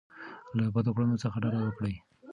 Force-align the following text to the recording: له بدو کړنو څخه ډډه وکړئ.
له 0.57 0.63
بدو 0.73 0.91
کړنو 0.95 1.21
څخه 1.23 1.37
ډډه 1.43 1.59
وکړئ. 1.63 1.95